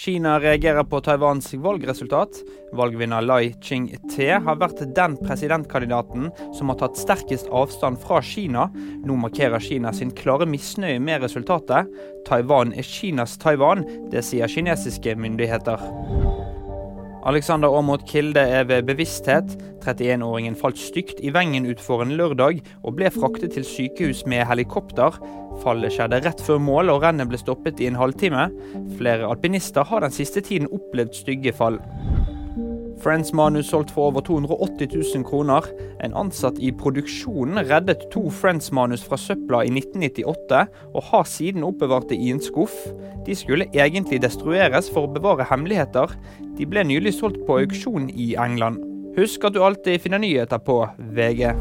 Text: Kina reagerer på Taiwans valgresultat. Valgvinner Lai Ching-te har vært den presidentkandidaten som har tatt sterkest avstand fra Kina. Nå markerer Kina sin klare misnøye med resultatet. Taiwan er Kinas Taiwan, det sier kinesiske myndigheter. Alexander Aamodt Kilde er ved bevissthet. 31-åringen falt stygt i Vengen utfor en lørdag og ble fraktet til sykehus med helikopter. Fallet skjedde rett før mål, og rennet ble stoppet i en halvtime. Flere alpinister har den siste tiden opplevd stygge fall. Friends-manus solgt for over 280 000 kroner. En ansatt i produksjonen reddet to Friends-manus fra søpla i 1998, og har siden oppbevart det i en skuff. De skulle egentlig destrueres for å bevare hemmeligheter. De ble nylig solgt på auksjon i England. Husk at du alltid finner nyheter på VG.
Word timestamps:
Kina 0.00 0.40
reagerer 0.40 0.84
på 0.84 1.00
Taiwans 1.00 1.54
valgresultat. 1.54 2.38
Valgvinner 2.72 3.20
Lai 3.20 3.50
Ching-te 3.60 4.30
har 4.46 4.56
vært 4.56 4.80
den 4.96 5.18
presidentkandidaten 5.20 6.30
som 6.56 6.72
har 6.72 6.78
tatt 6.80 6.96
sterkest 6.96 7.50
avstand 7.52 8.00
fra 8.00 8.22
Kina. 8.24 8.70
Nå 9.04 9.18
markerer 9.20 9.60
Kina 9.60 9.92
sin 9.92 10.14
klare 10.16 10.48
misnøye 10.48 10.96
med 11.04 11.20
resultatet. 11.26 11.92
Taiwan 12.24 12.72
er 12.72 12.88
Kinas 12.88 13.36
Taiwan, 13.44 13.84
det 14.08 14.24
sier 14.24 14.48
kinesiske 14.48 15.18
myndigheter. 15.20 15.84
Alexander 17.26 17.68
Aamodt 17.68 18.06
Kilde 18.08 18.40
er 18.40 18.64
ved 18.64 18.86
bevissthet. 18.88 19.52
31-åringen 19.84 20.56
falt 20.56 20.78
stygt 20.80 21.20
i 21.20 21.32
Vengen 21.34 21.66
utfor 21.68 22.00
en 22.04 22.14
lørdag 22.16 22.62
og 22.80 22.96
ble 22.96 23.10
fraktet 23.12 23.52
til 23.56 23.66
sykehus 23.68 24.22
med 24.28 24.46
helikopter. 24.48 25.18
Fallet 25.60 25.92
skjedde 25.92 26.22
rett 26.24 26.40
før 26.40 26.60
mål, 26.64 26.92
og 26.94 27.04
rennet 27.04 27.28
ble 27.28 27.40
stoppet 27.40 27.80
i 27.80 27.90
en 27.90 28.00
halvtime. 28.00 28.48
Flere 28.96 29.28
alpinister 29.28 29.84
har 29.84 30.00
den 30.04 30.16
siste 30.16 30.40
tiden 30.40 30.70
opplevd 30.72 31.12
stygge 31.20 31.52
fall. 31.56 31.76
Friends-manus 33.00 33.70
solgt 33.72 33.90
for 33.94 34.10
over 34.10 34.20
280 34.20 34.88
000 35.14 35.24
kroner. 35.24 35.64
En 36.04 36.14
ansatt 36.16 36.58
i 36.60 36.72
produksjonen 36.72 37.62
reddet 37.70 38.04
to 38.12 38.26
Friends-manus 38.30 39.04
fra 39.06 39.16
søpla 39.20 39.62
i 39.64 39.72
1998, 39.72 40.66
og 40.94 41.08
har 41.08 41.24
siden 41.28 41.64
oppbevart 41.64 42.10
det 42.12 42.20
i 42.20 42.30
en 42.34 42.42
skuff. 42.44 42.76
De 43.26 43.36
skulle 43.36 43.70
egentlig 43.72 44.20
destrueres 44.22 44.92
for 44.92 45.08
å 45.08 45.14
bevare 45.16 45.48
hemmeligheter. 45.48 46.12
De 46.58 46.68
ble 46.68 46.84
nylig 46.84 47.16
solgt 47.16 47.40
på 47.48 47.62
auksjon 47.62 48.10
i 48.12 48.34
England. 48.36 48.84
Husk 49.16 49.48
at 49.48 49.56
du 49.56 49.64
alltid 49.64 50.02
finner 50.04 50.20
nyheter 50.22 50.60
på 50.62 50.82
VG. 51.16 51.54